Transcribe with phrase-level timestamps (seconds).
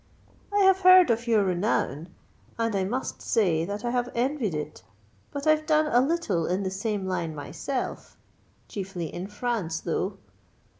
[0.51, 2.07] "I have heard of your renown,
[2.57, 4.81] and must say that I have envied it.
[5.29, 10.17] But I've done a little in the same line myself—chiefly in France, though.